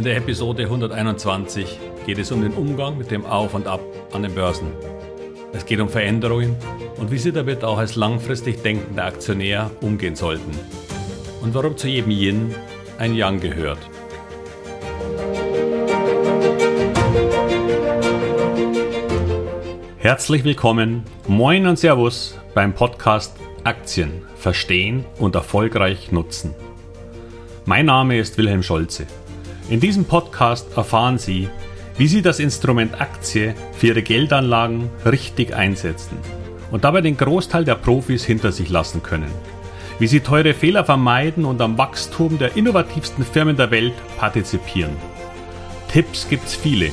[0.00, 4.22] In der Episode 121 geht es um den Umgang mit dem Auf und Ab an
[4.22, 4.68] den Börsen.
[5.52, 6.56] Es geht um Veränderungen
[6.96, 10.52] und wie Sie damit auch als langfristig denkender Aktionär umgehen sollten.
[11.42, 12.54] Und warum zu jedem Yin
[12.98, 13.78] ein Yang gehört.
[19.98, 26.54] Herzlich willkommen, moin und Servus beim Podcast Aktien verstehen und erfolgreich nutzen.
[27.66, 29.06] Mein Name ist Wilhelm Scholze.
[29.70, 31.48] In diesem Podcast erfahren Sie,
[31.96, 36.18] wie Sie das Instrument Aktie für Ihre Geldanlagen richtig einsetzen
[36.72, 39.30] und dabei den Großteil der Profis hinter sich lassen können.
[40.00, 44.96] Wie Sie teure Fehler vermeiden und am Wachstum der innovativsten Firmen der Welt partizipieren.
[45.86, 46.90] Tipps gibt's viele.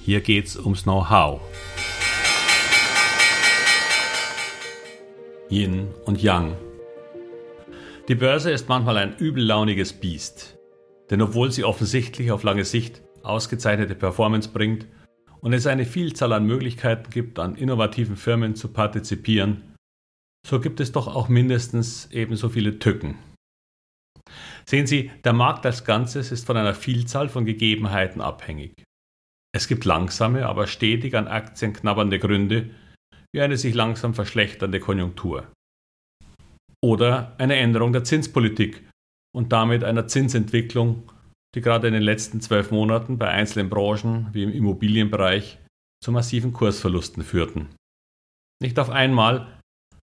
[0.00, 1.42] Hier geht's ums Know-how.
[5.50, 6.54] Yin und Yang.
[8.08, 10.56] Die Börse ist manchmal ein übellauniges Biest.
[11.10, 14.86] Denn obwohl sie offensichtlich auf lange Sicht ausgezeichnete Performance bringt
[15.40, 19.74] und es eine Vielzahl an Möglichkeiten gibt, an innovativen Firmen zu partizipieren,
[20.46, 23.18] so gibt es doch auch mindestens ebenso viele Tücken.
[24.66, 28.82] Sehen Sie, der Markt als Ganzes ist von einer Vielzahl von Gegebenheiten abhängig.
[29.54, 32.70] Es gibt langsame, aber stetig an Aktien knabbernde Gründe,
[33.32, 35.52] wie eine sich langsam verschlechternde Konjunktur.
[36.82, 38.82] Oder eine Änderung der Zinspolitik
[39.34, 41.10] und damit einer Zinsentwicklung,
[41.54, 45.58] die gerade in den letzten zwölf Monaten bei einzelnen Branchen wie im Immobilienbereich
[46.02, 47.68] zu massiven Kursverlusten führten.
[48.62, 49.60] Nicht auf einmal,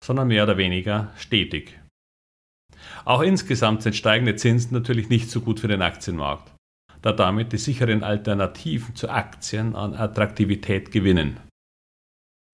[0.05, 1.79] sondern mehr oder weniger stetig.
[3.05, 6.55] Auch insgesamt sind steigende Zinsen natürlich nicht so gut für den Aktienmarkt,
[7.01, 11.41] da damit die sicheren Alternativen zu Aktien an Attraktivität gewinnen.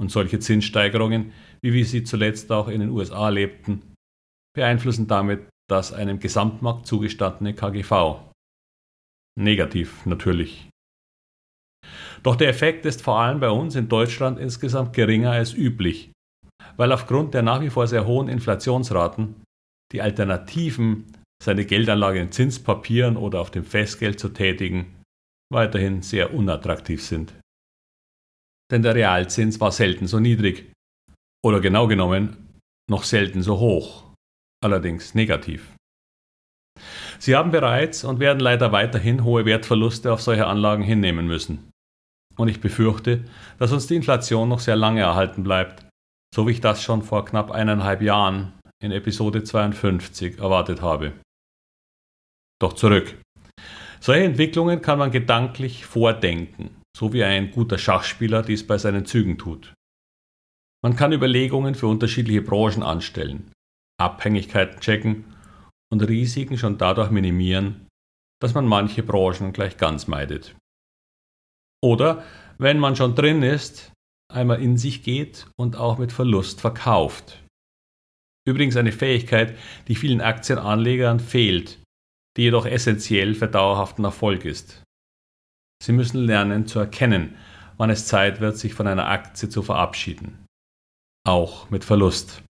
[0.01, 3.95] Und solche Zinssteigerungen, wie wir sie zuletzt auch in den USA lebten,
[4.55, 8.21] beeinflussen damit das einem Gesamtmarkt zugestandene KGV.
[9.39, 10.69] Negativ natürlich.
[12.23, 16.13] Doch der Effekt ist vor allem bei uns in Deutschland insgesamt geringer als üblich,
[16.77, 19.43] weil aufgrund der nach wie vor sehr hohen Inflationsraten
[19.93, 25.03] die Alternativen, seine Geldanlage in Zinspapieren oder auf dem Festgeld zu tätigen,
[25.51, 27.33] weiterhin sehr unattraktiv sind.
[28.71, 30.73] Denn der Realzins war selten so niedrig
[31.45, 32.59] oder genau genommen
[32.89, 34.10] noch selten so hoch
[34.63, 35.75] allerdings negativ.
[37.19, 41.71] Sie haben bereits und werden leider weiterhin hohe Wertverluste auf solche Anlagen hinnehmen müssen.
[42.37, 43.25] Und ich befürchte,
[43.59, 45.87] dass uns die Inflation noch sehr lange erhalten bleibt,
[46.35, 51.13] so wie ich das schon vor knapp eineinhalb Jahren in Episode 52 erwartet habe.
[52.61, 53.21] Doch zurück.
[54.01, 59.37] Solche Entwicklungen kann man gedanklich vordenken, so wie ein guter Schachspieler dies bei seinen Zügen
[59.37, 59.75] tut.
[60.83, 63.53] Man kann Überlegungen für unterschiedliche Branchen anstellen,
[64.01, 65.25] Abhängigkeiten checken
[65.93, 67.89] und Risiken schon dadurch minimieren,
[68.41, 70.55] dass man manche Branchen gleich ganz meidet.
[71.83, 72.25] Oder,
[72.59, 73.93] wenn man schon drin ist,
[74.33, 77.43] einmal in sich geht und auch mit Verlust verkauft.
[78.47, 79.57] Übrigens eine Fähigkeit,
[79.89, 81.79] die vielen Aktienanlegern fehlt,
[82.37, 84.83] die jedoch essentiell für dauerhaften Erfolg ist.
[85.83, 87.37] Sie müssen lernen zu erkennen,
[87.77, 90.47] wann es Zeit wird, sich von einer Aktie zu verabschieden.
[91.27, 92.43] Auch mit Verlust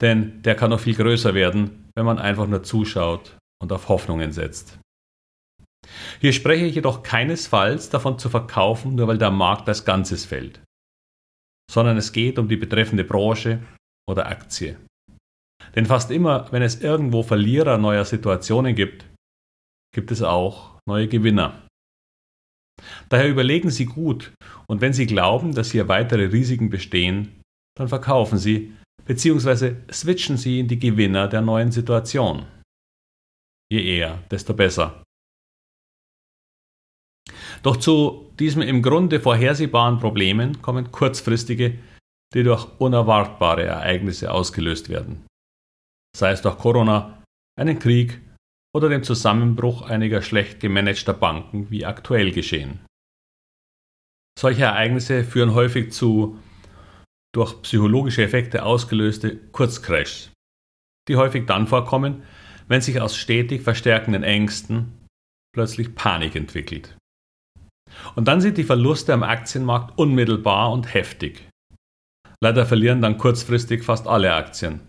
[0.00, 4.32] denn der kann noch viel größer werden, wenn man einfach nur zuschaut und auf Hoffnungen
[4.32, 4.78] setzt.
[6.20, 10.60] Hier spreche ich jedoch keinesfalls davon zu verkaufen, nur weil der Markt als Ganzes fällt,
[11.70, 13.62] sondern es geht um die betreffende Branche
[14.08, 14.76] oder Aktie.
[15.74, 19.06] Denn fast immer, wenn es irgendwo Verlierer neuer Situationen gibt,
[19.94, 21.66] gibt es auch neue Gewinner.
[23.08, 24.32] Daher überlegen Sie gut
[24.66, 27.42] und wenn Sie glauben, dass hier weitere Risiken bestehen,
[27.76, 28.74] dann verkaufen Sie,
[29.10, 32.46] beziehungsweise switchen Sie in die Gewinner der neuen Situation.
[33.68, 35.02] Je eher, desto besser.
[37.64, 41.76] Doch zu diesen im Grunde vorhersehbaren Problemen kommen kurzfristige,
[42.32, 45.26] die durch unerwartbare Ereignisse ausgelöst werden.
[46.16, 47.20] Sei es durch Corona,
[47.58, 48.20] einen Krieg
[48.72, 52.78] oder dem Zusammenbruch einiger schlecht gemanagter Banken wie aktuell geschehen.
[54.38, 56.38] Solche Ereignisse führen häufig zu
[57.34, 60.30] durch psychologische Effekte ausgelöste Kurzcrashs,
[61.08, 62.22] die häufig dann vorkommen,
[62.68, 65.06] wenn sich aus stetig verstärkenden Ängsten
[65.54, 66.96] plötzlich Panik entwickelt.
[68.14, 71.48] Und dann sind die Verluste am Aktienmarkt unmittelbar und heftig.
[72.42, 74.80] Leider verlieren dann kurzfristig fast alle Aktien,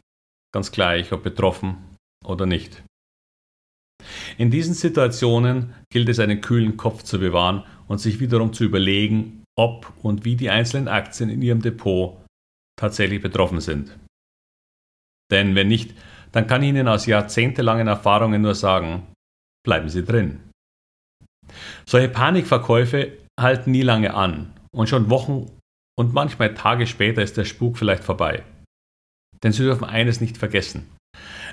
[0.53, 1.77] ganz gleich ob betroffen
[2.25, 2.83] oder nicht.
[4.37, 9.43] In diesen Situationen gilt es, einen kühlen Kopf zu bewahren und sich wiederum zu überlegen,
[9.57, 12.20] ob und wie die einzelnen Aktien in Ihrem Depot
[12.81, 13.97] tatsächlich betroffen sind.
[15.31, 15.95] Denn wenn nicht,
[16.31, 19.07] dann kann ich Ihnen aus jahrzehntelangen Erfahrungen nur sagen,
[19.63, 20.49] bleiben Sie drin.
[21.85, 25.51] Solche Panikverkäufe halten nie lange an und schon Wochen
[25.97, 28.43] und manchmal Tage später ist der Spuk vielleicht vorbei.
[29.43, 30.89] Denn Sie dürfen eines nicht vergessen.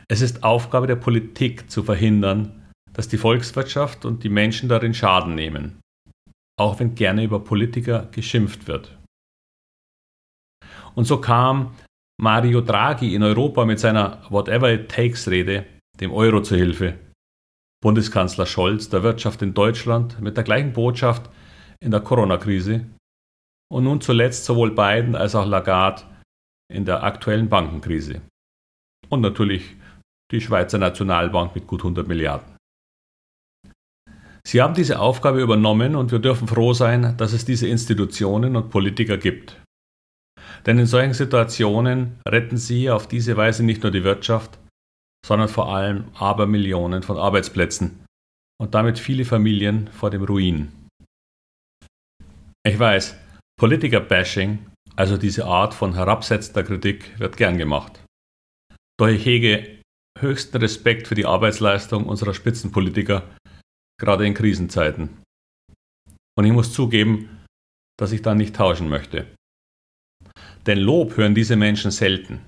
[0.08, 5.34] Es ist Aufgabe der Politik zu verhindern, dass die Volkswirtschaft und die Menschen darin Schaden
[5.34, 5.80] nehmen,
[6.58, 8.97] auch wenn gerne über Politiker geschimpft wird.
[10.98, 11.76] Und so kam
[12.20, 15.64] Mario Draghi in Europa mit seiner Whatever It Takes Rede
[16.00, 16.98] dem Euro zu Hilfe.
[17.80, 21.30] Bundeskanzler Scholz der Wirtschaft in Deutschland mit der gleichen Botschaft
[21.78, 22.84] in der Corona-Krise
[23.70, 26.02] und nun zuletzt sowohl Biden als auch Lagarde
[26.68, 28.20] in der aktuellen Bankenkrise.
[29.08, 29.76] Und natürlich
[30.32, 32.56] die Schweizer Nationalbank mit gut 100 Milliarden.
[34.44, 38.70] Sie haben diese Aufgabe übernommen und wir dürfen froh sein, dass es diese Institutionen und
[38.70, 39.62] Politiker gibt.
[40.68, 44.58] Denn in solchen Situationen retten sie auf diese Weise nicht nur die Wirtschaft,
[45.24, 48.04] sondern vor allem Abermillionen von Arbeitsplätzen
[48.60, 50.70] und damit viele Familien vor dem Ruin.
[52.66, 53.16] Ich weiß,
[53.58, 58.04] Politiker-Bashing, also diese Art von herabsetzender Kritik, wird gern gemacht.
[59.00, 59.80] Doch ich hege
[60.20, 63.22] höchsten Respekt für die Arbeitsleistung unserer Spitzenpolitiker,
[63.98, 65.22] gerade in Krisenzeiten.
[66.36, 67.46] Und ich muss zugeben,
[67.98, 69.26] dass ich da nicht tauschen möchte.
[70.68, 72.42] Denn Lob hören diese Menschen selten,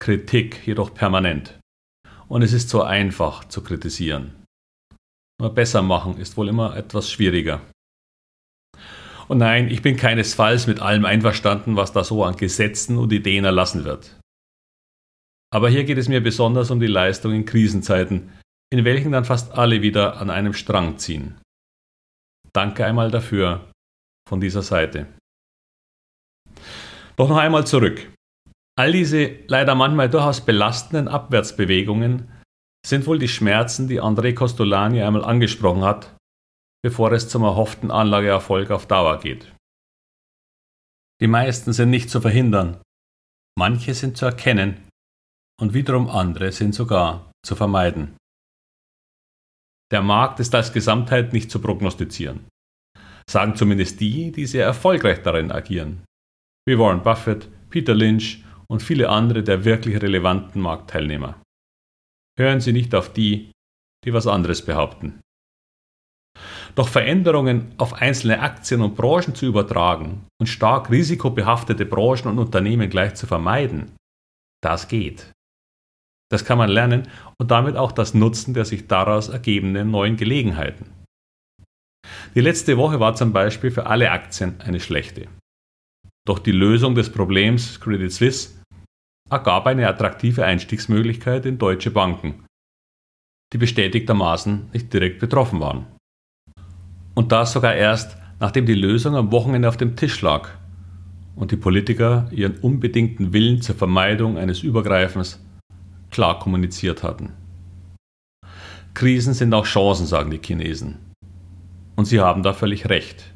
[0.00, 1.58] Kritik jedoch permanent.
[2.28, 4.44] Und es ist so einfach zu kritisieren.
[5.40, 7.60] Nur besser machen ist wohl immer etwas schwieriger.
[9.26, 13.44] Und nein, ich bin keinesfalls mit allem einverstanden, was da so an Gesetzen und Ideen
[13.44, 14.20] erlassen wird.
[15.52, 18.30] Aber hier geht es mir besonders um die Leistung in Krisenzeiten,
[18.70, 21.40] in welchen dann fast alle wieder an einem Strang ziehen.
[22.52, 23.68] Danke einmal dafür
[24.28, 25.08] von dieser Seite.
[27.16, 28.12] Doch noch einmal zurück.
[28.76, 32.30] All diese leider manchmal durchaus belastenden Abwärtsbewegungen
[32.84, 36.16] sind wohl die Schmerzen, die André Costolani einmal angesprochen hat,
[36.82, 39.54] bevor es zum erhofften Anlageerfolg auf Dauer geht.
[41.20, 42.82] Die meisten sind nicht zu verhindern,
[43.56, 44.88] manche sind zu erkennen
[45.60, 48.16] und wiederum andere sind sogar zu vermeiden.
[49.92, 52.48] Der Markt ist als Gesamtheit nicht zu prognostizieren,
[53.30, 56.04] sagen zumindest die, die sehr erfolgreich darin agieren
[56.66, 61.40] wie Warren Buffett, Peter Lynch und viele andere der wirklich relevanten Marktteilnehmer.
[62.38, 63.52] Hören Sie nicht auf die,
[64.04, 65.20] die was anderes behaupten.
[66.74, 72.90] Doch Veränderungen auf einzelne Aktien und Branchen zu übertragen und stark risikobehaftete Branchen und Unternehmen
[72.90, 73.92] gleich zu vermeiden,
[74.62, 75.30] das geht.
[76.32, 77.08] Das kann man lernen
[77.38, 80.90] und damit auch das Nutzen der sich daraus ergebenden neuen Gelegenheiten.
[82.34, 85.28] Die letzte Woche war zum Beispiel für alle Aktien eine schlechte.
[86.26, 88.62] Doch die Lösung des Problems Credit Suisse
[89.30, 92.46] ergab eine attraktive Einstiegsmöglichkeit in deutsche Banken,
[93.52, 95.86] die bestätigtermaßen nicht direkt betroffen waren.
[97.14, 100.48] Und das sogar erst, nachdem die Lösung am Wochenende auf dem Tisch lag
[101.36, 105.44] und die Politiker ihren unbedingten Willen zur Vermeidung eines Übergreifens
[106.10, 107.32] klar kommuniziert hatten.
[108.94, 110.98] Krisen sind auch Chancen, sagen die Chinesen.
[111.96, 113.33] Und sie haben da völlig recht.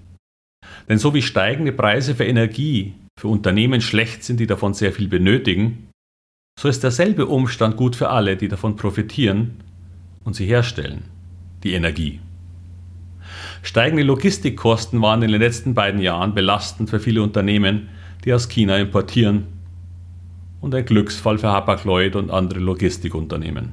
[0.88, 5.08] Denn so wie steigende Preise für Energie für Unternehmen schlecht sind, die davon sehr viel
[5.08, 5.88] benötigen,
[6.58, 9.60] so ist derselbe Umstand gut für alle, die davon profitieren
[10.24, 11.04] und sie herstellen,
[11.62, 12.20] die Energie.
[13.62, 17.88] Steigende Logistikkosten waren in den letzten beiden Jahren belastend für viele Unternehmen,
[18.24, 19.46] die aus China importieren
[20.60, 23.72] und ein Glücksfall für Hapag-Lloyd und andere Logistikunternehmen.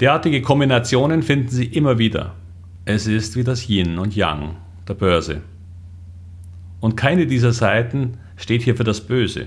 [0.00, 2.34] Derartige Kombinationen finden Sie immer wieder.
[2.84, 4.56] Es ist wie das Yin und Yang
[4.88, 5.42] der Börse.
[6.80, 9.46] Und keine dieser Seiten steht hier für das Böse.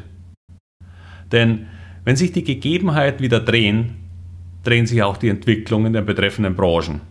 [1.32, 1.68] Denn
[2.04, 3.96] wenn sich die Gegebenheiten wieder drehen,
[4.64, 7.02] drehen sich auch die Entwicklungen der betreffenden Branchen.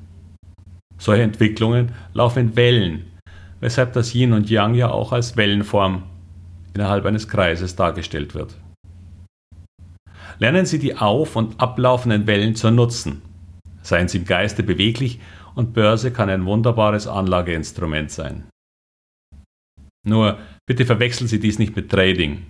[0.98, 3.04] Solche Entwicklungen laufen in Wellen,
[3.60, 6.02] weshalb das Yin und Yang ja auch als Wellenform
[6.74, 8.54] innerhalb eines Kreises dargestellt wird.
[10.38, 13.22] Lernen Sie die auf- und ablaufenden Wellen zu nutzen.
[13.82, 15.20] Seien Sie im Geiste beweglich
[15.54, 18.48] und Börse kann ein wunderbares Anlageinstrument sein.
[20.06, 22.46] Nur bitte verwechseln Sie dies nicht mit Trading,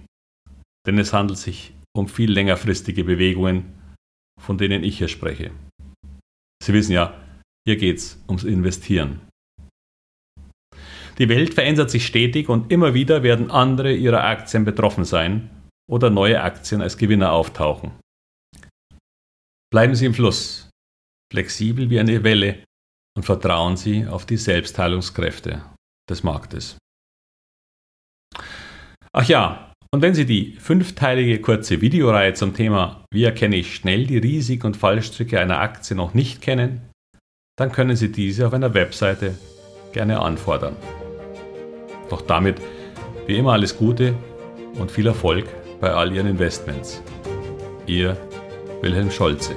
[0.86, 3.74] denn es handelt sich um viel längerfristige Bewegungen,
[4.40, 5.50] von denen ich hier spreche.
[6.62, 7.14] Sie wissen ja,
[7.66, 9.20] hier geht es ums Investieren.
[11.18, 15.50] Die Welt verändert sich stetig und immer wieder werden andere ihrer Aktien betroffen sein
[15.90, 17.90] oder neue Aktien als Gewinner auftauchen.
[19.70, 20.70] Bleiben Sie im Fluss,
[21.30, 22.64] flexibel wie eine Welle
[23.16, 25.62] und vertrauen Sie auf die Selbstheilungskräfte
[26.08, 26.76] des Marktes.
[29.12, 34.06] Ach ja, und wenn Sie die fünfteilige kurze Videoreihe zum Thema Wie erkenne ich schnell
[34.06, 36.88] die Risiken und Fallstricke einer Aktie noch nicht kennen,
[37.58, 39.36] dann können Sie diese auf einer Webseite
[39.92, 40.76] gerne anfordern.
[42.08, 42.60] Doch damit
[43.26, 44.14] wie immer alles Gute
[44.78, 45.46] und viel Erfolg
[45.80, 47.02] bei all Ihren Investments.
[47.86, 48.16] Ihr
[48.80, 49.54] Wilhelm Scholze.